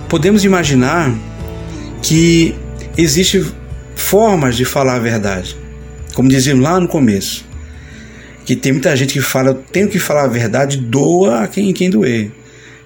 Podemos 0.09 0.43
imaginar 0.43 1.13
que 2.01 2.55
existem 2.97 3.45
formas 3.95 4.55
de 4.55 4.63
falar 4.63 4.95
a 4.95 4.99
verdade, 4.99 5.55
como 6.13 6.29
dizíamos 6.29 6.63
lá 6.63 6.79
no 6.79 6.87
começo, 6.87 7.45
que 8.45 8.55
tem 8.55 8.71
muita 8.71 8.95
gente 8.95 9.13
que 9.13 9.21
fala, 9.21 9.49
eu 9.49 9.55
tenho 9.55 9.89
que 9.89 9.99
falar 9.99 10.23
a 10.23 10.27
verdade, 10.27 10.77
doa 10.77 11.43
a 11.43 11.47
quem, 11.47 11.73
quem 11.73 11.89
doer. 11.89 12.31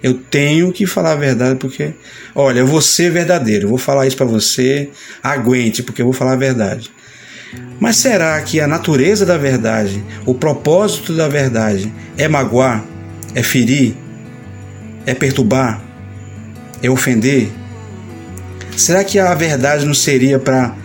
Eu 0.03 0.15
tenho 0.15 0.71
que 0.71 0.85
falar 0.85 1.11
a 1.11 1.15
verdade 1.15 1.59
porque, 1.59 1.93
olha, 2.33 2.59
eu 2.59 2.67
vou 2.67 2.81
ser 2.81 3.11
verdadeiro, 3.11 3.65
eu 3.65 3.69
vou 3.69 3.77
falar 3.77 4.07
isso 4.07 4.17
para 4.17 4.25
você, 4.25 4.89
aguente, 5.21 5.83
porque 5.83 6.01
eu 6.01 6.05
vou 6.05 6.13
falar 6.13 6.33
a 6.33 6.37
verdade. 6.37 6.91
Mas 7.79 7.97
será 7.97 8.39
que 8.41 8.59
a 8.59 8.67
natureza 8.67 9.25
da 9.25 9.37
verdade, 9.37 10.03
o 10.25 10.33
propósito 10.33 11.15
da 11.15 11.27
verdade 11.27 11.91
é 12.17 12.27
magoar, 12.27 12.83
é 13.35 13.43
ferir, 13.43 13.95
é 15.05 15.13
perturbar, 15.13 15.83
é 16.81 16.89
ofender? 16.89 17.49
Será 18.75 19.03
que 19.03 19.19
a 19.19 19.33
verdade 19.35 19.85
não 19.85 19.93
seria 19.93 20.39
para 20.39 20.75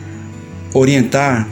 orientar, 0.74 1.48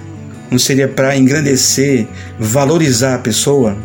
não 0.51 0.59
seria 0.59 0.89
para 0.89 1.17
engrandecer, 1.17 2.07
valorizar 2.39 3.15
a 3.15 3.19
pessoa? 3.19 3.77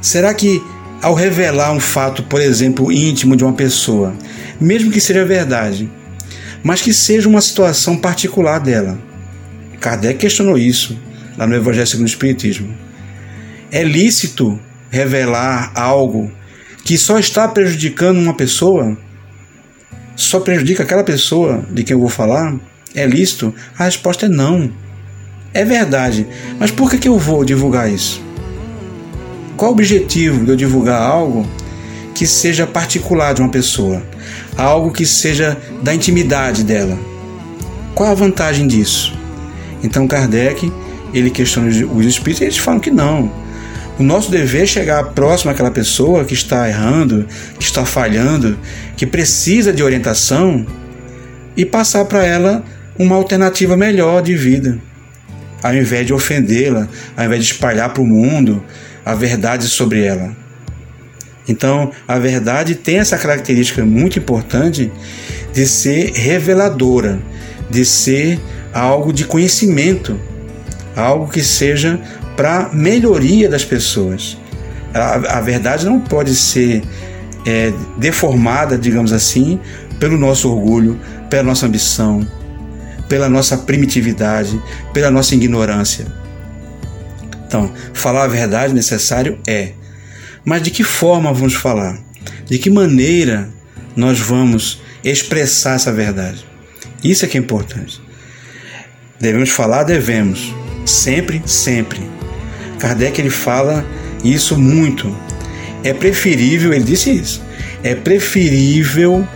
Será 0.00 0.32
que 0.32 0.62
ao 1.02 1.14
revelar 1.14 1.72
um 1.72 1.80
fato, 1.80 2.22
por 2.22 2.40
exemplo, 2.40 2.92
íntimo 2.92 3.36
de 3.36 3.44
uma 3.44 3.52
pessoa, 3.52 4.14
mesmo 4.60 4.90
que 4.90 5.00
seja 5.00 5.24
verdade, 5.24 5.90
mas 6.62 6.82
que 6.82 6.92
seja 6.92 7.28
uma 7.28 7.40
situação 7.40 7.96
particular 7.96 8.58
dela. 8.58 8.98
Kardec 9.80 10.18
questionou 10.18 10.58
isso 10.58 10.98
lá 11.38 11.46
no 11.46 11.54
Evangelho 11.54 11.86
segundo 11.86 12.06
o 12.06 12.10
Espiritismo. 12.10 12.76
É 13.72 13.82
lícito 13.82 14.60
revelar 14.90 15.72
algo 15.74 16.30
que 16.84 16.98
só 16.98 17.18
está 17.18 17.48
prejudicando 17.48 18.18
uma 18.18 18.34
pessoa? 18.34 18.96
Só 20.16 20.40
prejudica 20.40 20.82
aquela 20.82 21.04
pessoa 21.04 21.64
de 21.70 21.82
quem 21.82 21.94
eu 21.94 22.00
vou 22.00 22.10
falar? 22.10 22.54
É 22.94 23.06
lícito? 23.06 23.54
A 23.78 23.84
resposta 23.84 24.26
é 24.26 24.28
não. 24.28 24.70
É 25.54 25.64
verdade, 25.64 26.26
mas 26.58 26.70
por 26.70 26.90
que, 26.90 26.98
que 26.98 27.08
eu 27.08 27.18
vou 27.18 27.44
divulgar 27.44 27.90
isso? 27.90 28.22
Qual 29.60 29.72
o 29.72 29.74
objetivo 29.74 30.42
de 30.42 30.52
eu 30.52 30.56
divulgar 30.56 31.02
algo 31.02 31.46
que 32.14 32.26
seja 32.26 32.66
particular 32.66 33.34
de 33.34 33.42
uma 33.42 33.50
pessoa? 33.50 34.02
Algo 34.56 34.90
que 34.90 35.04
seja 35.04 35.54
da 35.82 35.94
intimidade 35.94 36.64
dela? 36.64 36.98
Qual 37.94 38.10
a 38.10 38.14
vantagem 38.14 38.66
disso? 38.66 39.14
Então 39.84 40.08
Kardec, 40.08 40.72
ele 41.12 41.28
questiona 41.28 41.68
os 41.68 42.06
espíritos 42.06 42.40
e 42.40 42.44
eles 42.44 42.56
falam 42.56 42.80
que 42.80 42.90
não. 42.90 43.30
O 43.98 44.02
nosso 44.02 44.30
dever 44.30 44.62
é 44.62 44.66
chegar 44.66 45.04
próximo 45.10 45.50
àquela 45.50 45.70
pessoa 45.70 46.24
que 46.24 46.32
está 46.32 46.66
errando, 46.66 47.26
que 47.58 47.64
está 47.64 47.84
falhando, 47.84 48.58
que 48.96 49.04
precisa 49.04 49.74
de 49.74 49.82
orientação 49.82 50.64
e 51.54 51.66
passar 51.66 52.06
para 52.06 52.24
ela 52.24 52.64
uma 52.98 53.14
alternativa 53.14 53.76
melhor 53.76 54.22
de 54.22 54.34
vida, 54.34 54.78
ao 55.62 55.74
invés 55.74 56.06
de 56.06 56.14
ofendê-la, 56.14 56.88
ao 57.14 57.26
invés 57.26 57.44
de 57.44 57.52
espalhar 57.52 57.92
para 57.92 58.02
o 58.02 58.06
mundo 58.06 58.64
a 59.04 59.14
verdade 59.14 59.66
sobre 59.66 60.04
ela. 60.04 60.36
Então, 61.48 61.90
a 62.06 62.18
verdade 62.18 62.74
tem 62.74 62.98
essa 62.98 63.18
característica 63.18 63.84
muito 63.84 64.18
importante 64.18 64.90
de 65.52 65.66
ser 65.66 66.12
reveladora, 66.12 67.20
de 67.68 67.84
ser 67.84 68.40
algo 68.72 69.12
de 69.12 69.24
conhecimento, 69.24 70.18
algo 70.94 71.28
que 71.28 71.42
seja 71.42 72.00
para 72.36 72.70
melhoria 72.72 73.48
das 73.48 73.64
pessoas. 73.64 74.38
A, 74.94 75.38
a, 75.38 75.40
verdade 75.40 75.86
não 75.86 76.00
pode 76.00 76.34
ser 76.34 76.82
é, 77.46 77.72
deformada, 77.96 78.78
digamos 78.78 79.12
assim, 79.12 79.58
pelo 79.98 80.16
nosso 80.16 80.50
orgulho, 80.50 80.98
pela 81.28 81.42
nossa 81.42 81.66
ambição, 81.66 82.26
pela 83.08 83.28
nossa 83.28 83.56
primitividade, 83.58 84.60
pela 84.92 85.10
nossa 85.10 85.34
ignorância. 85.34 86.06
Então, 87.50 87.68
falar 87.92 88.22
a 88.22 88.28
verdade 88.28 88.72
necessário 88.72 89.36
é. 89.44 89.72
Mas 90.44 90.62
de 90.62 90.70
que 90.70 90.84
forma 90.84 91.32
vamos 91.32 91.54
falar? 91.54 91.98
De 92.46 92.60
que 92.60 92.70
maneira 92.70 93.50
nós 93.96 94.20
vamos 94.20 94.80
expressar 95.02 95.74
essa 95.74 95.92
verdade? 95.92 96.46
Isso 97.02 97.24
é 97.24 97.28
que 97.28 97.36
é 97.36 97.40
importante. 97.40 98.00
Devemos 99.18 99.50
falar, 99.50 99.82
devemos. 99.82 100.54
Sempre, 100.86 101.42
sempre. 101.44 102.00
Kardec 102.78 103.20
ele 103.20 103.30
fala 103.30 103.84
isso 104.22 104.56
muito. 104.56 105.12
É 105.82 105.92
preferível, 105.92 106.72
ele 106.72 106.84
disse 106.84 107.10
isso, 107.10 107.42
é 107.82 107.96
preferível 107.96 109.26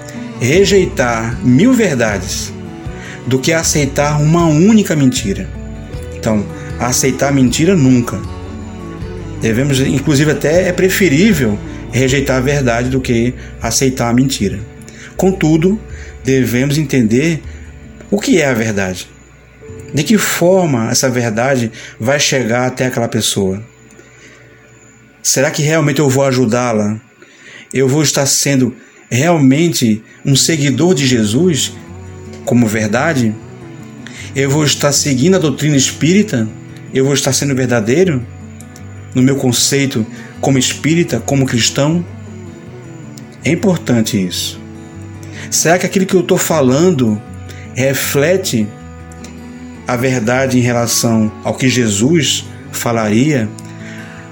rejeitar 0.40 1.36
mil 1.44 1.72
verdades 1.72 2.52
do 3.26 3.40
que 3.40 3.52
aceitar 3.52 4.20
uma 4.20 4.46
única 4.46 4.94
mentira. 4.94 5.48
Então, 6.14 6.46
aceitar 6.88 7.32
mentira 7.32 7.74
nunca. 7.76 8.20
Devemos, 9.40 9.80
inclusive, 9.80 10.30
até 10.30 10.68
é 10.68 10.72
preferível 10.72 11.58
rejeitar 11.92 12.38
a 12.38 12.40
verdade 12.40 12.88
do 12.88 13.00
que 13.00 13.34
aceitar 13.60 14.08
a 14.08 14.12
mentira. 14.12 14.58
Contudo, 15.16 15.80
devemos 16.24 16.78
entender 16.78 17.42
o 18.10 18.18
que 18.18 18.40
é 18.40 18.46
a 18.46 18.54
verdade. 18.54 19.08
De 19.92 20.02
que 20.02 20.18
forma 20.18 20.90
essa 20.90 21.08
verdade 21.08 21.70
vai 22.00 22.18
chegar 22.18 22.66
até 22.66 22.86
aquela 22.86 23.06
pessoa? 23.06 23.62
Será 25.22 25.50
que 25.50 25.62
realmente 25.62 26.00
eu 26.00 26.08
vou 26.08 26.24
ajudá-la? 26.24 27.00
Eu 27.72 27.88
vou 27.88 28.02
estar 28.02 28.26
sendo 28.26 28.74
realmente 29.10 30.02
um 30.24 30.34
seguidor 30.34 30.94
de 30.94 31.06
Jesus 31.06 31.72
como 32.44 32.66
verdade? 32.66 33.34
Eu 34.34 34.50
vou 34.50 34.64
estar 34.64 34.92
seguindo 34.92 35.36
a 35.36 35.38
doutrina 35.38 35.76
espírita? 35.76 36.48
Eu 36.94 37.04
vou 37.04 37.12
estar 37.12 37.32
sendo 37.32 37.56
verdadeiro 37.56 38.24
no 39.16 39.20
meu 39.20 39.34
conceito 39.34 40.06
como 40.40 40.58
espírita, 40.58 41.18
como 41.18 41.44
cristão? 41.44 42.06
É 43.44 43.50
importante 43.50 44.16
isso. 44.16 44.60
Será 45.50 45.76
que 45.76 45.86
aquilo 45.86 46.06
que 46.06 46.14
eu 46.14 46.20
estou 46.20 46.38
falando 46.38 47.20
reflete 47.74 48.68
a 49.88 49.96
verdade 49.96 50.56
em 50.56 50.62
relação 50.62 51.32
ao 51.42 51.54
que 51.54 51.68
Jesus 51.68 52.44
falaria? 52.70 53.48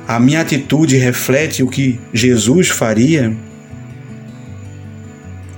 A 0.06 0.20
minha 0.20 0.40
atitude 0.40 0.96
reflete 0.96 1.64
o 1.64 1.68
que 1.68 1.98
Jesus 2.14 2.68
faria? 2.68 3.36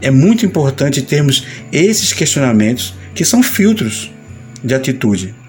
É 0.00 0.10
muito 0.10 0.46
importante 0.46 1.02
termos 1.02 1.46
esses 1.70 2.14
questionamentos 2.14 2.94
que 3.14 3.26
são 3.26 3.42
filtros 3.42 4.10
de 4.62 4.74
atitude. 4.74 5.43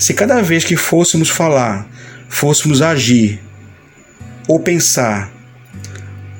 Se 0.00 0.14
cada 0.14 0.40
vez 0.40 0.64
que 0.64 0.76
fôssemos 0.76 1.28
falar, 1.28 1.86
fôssemos 2.26 2.80
agir 2.80 3.38
ou 4.48 4.58
pensar, 4.58 5.30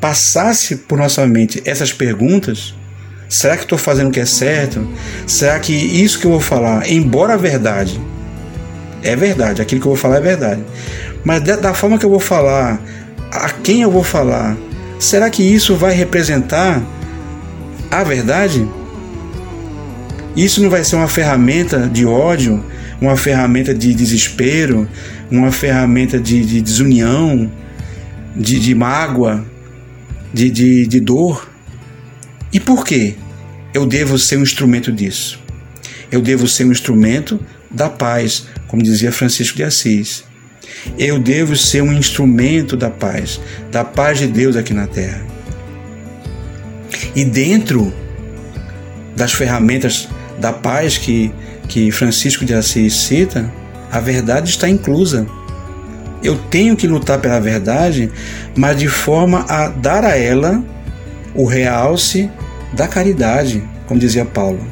passasse 0.00 0.76
por 0.76 0.96
nossa 0.96 1.26
mente 1.26 1.62
essas 1.66 1.92
perguntas, 1.92 2.74
será 3.28 3.58
que 3.58 3.64
estou 3.64 3.76
fazendo 3.76 4.08
o 4.08 4.10
que 4.10 4.18
é 4.18 4.24
certo? 4.24 4.88
Será 5.26 5.60
que 5.60 5.74
isso 5.74 6.18
que 6.18 6.24
eu 6.24 6.30
vou 6.30 6.40
falar, 6.40 6.90
embora 6.90 7.34
a 7.34 7.36
verdade, 7.36 8.00
é 9.02 9.14
verdade, 9.14 9.60
aquilo 9.60 9.82
que 9.82 9.86
eu 9.86 9.92
vou 9.92 10.00
falar 10.00 10.16
é 10.16 10.22
verdade, 10.22 10.64
mas 11.22 11.42
da 11.42 11.74
forma 11.74 11.98
que 11.98 12.06
eu 12.06 12.10
vou 12.10 12.18
falar, 12.18 12.80
a 13.30 13.50
quem 13.50 13.82
eu 13.82 13.90
vou 13.90 14.02
falar, 14.02 14.56
será 14.98 15.28
que 15.28 15.42
isso 15.42 15.76
vai 15.76 15.92
representar 15.92 16.82
a 17.90 18.02
verdade, 18.02 18.66
isso 20.34 20.62
não 20.62 20.70
vai 20.70 20.82
ser 20.82 20.96
uma 20.96 21.08
ferramenta 21.08 21.86
de 21.86 22.06
ódio, 22.06 22.64
uma 23.00 23.16
ferramenta 23.16 23.74
de 23.74 23.94
desespero, 23.94 24.88
uma 25.30 25.50
ferramenta 25.50 26.18
de, 26.18 26.44
de 26.44 26.60
desunião, 26.60 27.50
de, 28.36 28.60
de 28.60 28.74
mágoa, 28.74 29.44
de, 30.32 30.50
de, 30.50 30.86
de 30.86 31.00
dor. 31.00 31.50
E 32.52 32.60
por 32.60 32.84
quê? 32.84 33.14
Eu 33.72 33.86
devo 33.86 34.18
ser 34.18 34.36
um 34.36 34.42
instrumento 34.42 34.92
disso. 34.92 35.38
Eu 36.10 36.20
devo 36.20 36.46
ser 36.46 36.64
um 36.64 36.72
instrumento 36.72 37.40
da 37.70 37.88
paz, 37.88 38.46
como 38.66 38.82
dizia 38.82 39.12
Francisco 39.12 39.56
de 39.56 39.62
Assis. 39.62 40.24
Eu 40.98 41.18
devo 41.18 41.56
ser 41.56 41.82
um 41.82 41.92
instrumento 41.92 42.76
da 42.76 42.90
paz, 42.90 43.40
da 43.70 43.84
paz 43.84 44.18
de 44.18 44.26
Deus 44.26 44.56
aqui 44.56 44.74
na 44.74 44.86
terra. 44.86 45.24
E 47.14 47.24
dentro 47.24 47.92
das 49.16 49.32
ferramentas 49.32 50.08
da 50.38 50.52
paz 50.52 50.96
que, 50.96 51.32
que 51.70 51.92
Francisco 51.92 52.44
de 52.44 52.52
Assis 52.52 52.92
cita, 52.92 53.50
a 53.92 54.00
verdade 54.00 54.50
está 54.50 54.68
inclusa. 54.68 55.24
Eu 56.20 56.36
tenho 56.36 56.76
que 56.76 56.88
lutar 56.88 57.20
pela 57.20 57.40
verdade, 57.40 58.10
mas 58.56 58.76
de 58.76 58.88
forma 58.88 59.46
a 59.48 59.68
dar 59.68 60.04
a 60.04 60.18
ela 60.18 60.62
o 61.32 61.46
realce 61.46 62.28
da 62.72 62.88
caridade, 62.88 63.62
como 63.86 64.00
dizia 64.00 64.24
Paulo. 64.24 64.66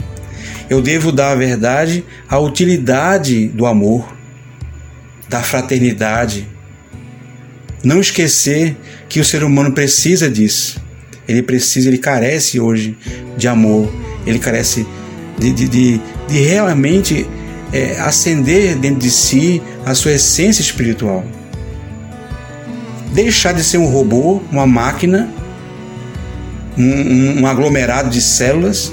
Eu 0.68 0.82
devo 0.82 1.12
dar 1.12 1.30
à 1.30 1.34
verdade 1.36 2.04
a 2.28 2.36
utilidade 2.38 3.46
do 3.46 3.64
amor, 3.64 4.12
da 5.28 5.40
fraternidade. 5.40 6.48
Não 7.82 8.00
esquecer 8.00 8.76
que 9.08 9.20
o 9.20 9.24
ser 9.24 9.44
humano 9.44 9.72
precisa 9.72 10.28
disso. 10.28 10.82
Ele 11.28 11.42
precisa, 11.42 11.88
ele 11.88 11.98
carece 11.98 12.58
hoje 12.58 12.98
de 13.36 13.46
amor, 13.46 13.88
ele 14.26 14.40
carece 14.40 14.84
de, 15.38 15.52
de, 15.52 15.68
de, 15.68 16.00
de 16.28 16.40
realmente 16.40 17.26
é, 17.72 17.98
acender 18.00 18.76
dentro 18.76 19.00
de 19.00 19.10
si 19.10 19.62
a 19.84 19.94
sua 19.94 20.12
essência 20.12 20.62
espiritual. 20.62 21.24
Deixar 23.12 23.52
de 23.52 23.64
ser 23.64 23.78
um 23.78 23.86
robô, 23.86 24.42
uma 24.50 24.66
máquina, 24.66 25.32
um, 26.76 27.40
um, 27.40 27.46
aglomerado 27.46 28.10
de 28.10 28.20
células, 28.20 28.92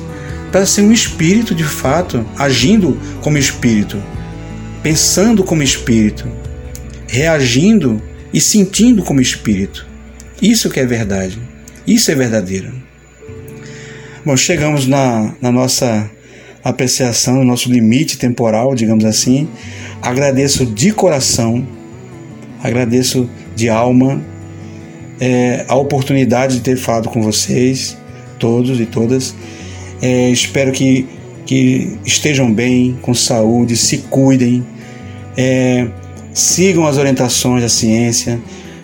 para 0.52 0.66
ser 0.66 0.82
um 0.82 0.92
espírito 0.92 1.54
de 1.54 1.64
fato, 1.64 2.26
agindo 2.38 2.98
como 3.22 3.38
espírito, 3.38 4.02
pensando 4.82 5.44
como 5.44 5.62
espírito, 5.62 6.26
reagindo 7.08 8.02
e 8.34 8.40
sentindo 8.40 9.04
como 9.04 9.22
espírito. 9.22 9.86
Isso 10.42 10.70
que 10.70 10.80
é 10.80 10.86
verdade. 10.86 11.38
Isso 11.86 12.10
é 12.10 12.16
verdadeiro. 12.16 12.74
Bom, 14.26 14.36
chegamos 14.36 14.88
na, 14.88 15.36
na 15.42 15.52
nossa 15.52 16.10
apreciação, 16.66 17.36
no 17.36 17.46
nosso 17.46 17.72
limite 17.72 18.18
temporal, 18.18 18.76
digamos 18.76 19.06
assim. 19.06 19.48
Agradeço 20.02 20.66
de 20.66 20.92
coração, 20.92 21.66
agradeço 22.62 23.30
de 23.56 23.70
alma 23.70 24.22
é, 25.20 25.64
a 25.68 25.76
oportunidade 25.76 26.56
de 26.56 26.62
ter 26.62 26.76
falado 26.76 27.08
com 27.08 27.22
vocês, 27.22 27.96
todos 28.38 28.80
e 28.80 28.86
todas. 28.86 29.34
É, 30.02 30.30
espero 30.30 30.72
que, 30.72 31.08
que 31.46 31.98
estejam 32.04 32.52
bem, 32.52 32.98
com 33.02 33.14
saúde, 33.14 33.78
se 33.78 34.00
cuidem, 34.00 34.66
é, 35.38 35.88
sigam 36.34 36.86
as 36.86 36.98
orientações 36.98 37.62
da 37.62 37.70
ciência, 37.70 38.42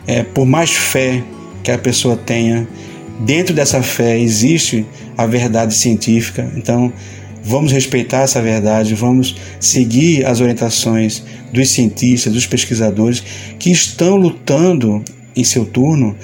é, 0.07 0.23
por 0.23 0.45
mais 0.45 0.69
fé 0.69 1.21
que 1.63 1.71
a 1.71 1.77
pessoa 1.77 2.15
tenha, 2.15 2.67
Dentro 3.21 3.53
dessa 3.53 3.83
fé 3.83 4.19
existe 4.19 4.83
a 5.15 5.27
verdade 5.27 5.75
científica, 5.75 6.51
então 6.55 6.91
vamos 7.43 7.71
respeitar 7.71 8.21
essa 8.21 8.41
verdade, 8.41 8.95
vamos 8.95 9.35
seguir 9.59 10.25
as 10.25 10.39
orientações 10.39 11.23
dos 11.51 11.69
cientistas, 11.69 12.33
dos 12.33 12.45
pesquisadores 12.45 13.23
que 13.57 13.71
estão 13.71 14.15
lutando 14.15 15.03
em 15.35 15.43
seu 15.43 15.65
turno 15.65 16.15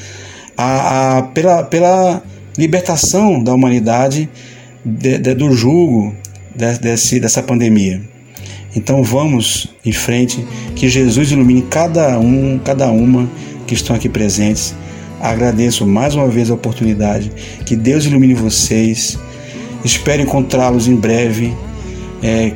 a, 0.57 1.17
a, 1.17 1.23
pela, 1.23 1.63
pela 1.63 2.23
libertação 2.57 3.43
da 3.43 3.53
humanidade 3.53 4.29
de, 4.83 5.17
de, 5.17 5.33
do 5.33 5.51
jugo 5.53 6.15
de, 6.55 6.79
desse, 6.79 7.19
dessa 7.19 7.43
pandemia. 7.43 8.01
Então 8.75 9.03
vamos 9.03 9.73
em 9.85 9.91
frente, 9.91 10.45
que 10.75 10.87
Jesus 10.87 11.31
ilumine 11.31 11.63
cada 11.63 12.19
um, 12.19 12.59
cada 12.63 12.91
uma 12.91 13.29
que 13.65 13.73
estão 13.73 13.95
aqui 13.95 14.07
presentes. 14.07 14.75
Agradeço 15.19 15.85
mais 15.85 16.13
uma 16.13 16.27
vez 16.27 16.51
a 16.51 16.53
oportunidade. 16.53 17.31
Que 17.65 17.75
Deus 17.75 18.05
ilumine 18.05 18.33
vocês. 18.33 19.17
Espero 19.87 20.21
encontrá-los 20.21 20.85
em 20.89 20.97
breve, 20.97 21.55
é, 22.21 22.51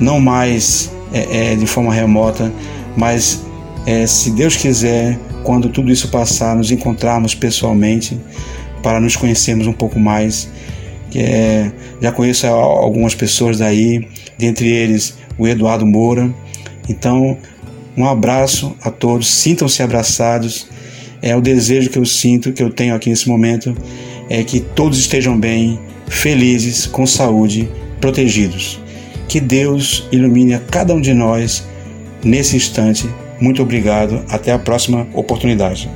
não 0.00 0.18
mais 0.18 0.90
é, 1.12 1.52
é, 1.52 1.54
de 1.54 1.66
forma 1.66 1.92
remota, 1.92 2.50
mas 2.96 3.42
é, 3.84 4.06
se 4.06 4.30
Deus 4.30 4.56
quiser, 4.56 5.18
quando 5.44 5.68
tudo 5.68 5.92
isso 5.92 6.08
passar, 6.08 6.56
nos 6.56 6.70
encontrarmos 6.70 7.34
pessoalmente 7.34 8.18
para 8.82 8.98
nos 8.98 9.14
conhecermos 9.14 9.66
um 9.66 9.74
pouco 9.74 10.00
mais. 10.00 10.48
É, 11.14 11.70
já 12.00 12.10
conheço 12.10 12.46
algumas 12.46 13.14
pessoas 13.14 13.58
daí, 13.58 14.08
dentre 14.38 14.66
eles 14.70 15.18
o 15.36 15.46
Eduardo 15.46 15.86
Moura. 15.86 16.32
Então, 16.88 17.36
um 17.94 18.06
abraço 18.06 18.74
a 18.80 18.90
todos, 18.90 19.28
sintam-se 19.28 19.82
abraçados. 19.82 20.66
É 21.20 21.36
o 21.36 21.42
desejo 21.42 21.90
que 21.90 21.98
eu 21.98 22.06
sinto, 22.06 22.54
que 22.54 22.62
eu 22.62 22.70
tenho 22.70 22.94
aqui 22.94 23.10
nesse 23.10 23.28
momento, 23.28 23.76
é 24.30 24.42
que 24.42 24.60
todos 24.60 24.98
estejam 24.98 25.38
bem, 25.38 25.78
felizes, 26.10 26.86
com 26.86 27.06
saúde, 27.06 27.70
protegidos. 28.00 28.78
Que 29.28 29.40
Deus 29.40 30.06
ilumine 30.10 30.52
a 30.52 30.58
cada 30.58 30.92
um 30.92 31.00
de 31.00 31.14
nós 31.14 31.66
nesse 32.22 32.56
instante. 32.56 33.08
Muito 33.40 33.62
obrigado. 33.62 34.22
Até 34.28 34.52
a 34.52 34.58
próxima 34.58 35.06
oportunidade. 35.14 35.88